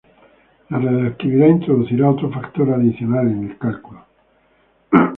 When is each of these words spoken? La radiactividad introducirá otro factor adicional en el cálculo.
La 0.71 0.79
radiactividad 0.79 1.45
introducirá 1.47 2.09
otro 2.09 2.31
factor 2.31 2.67
adicional 2.71 3.27
en 3.27 3.51
el 3.51 3.57
cálculo. 3.59 4.03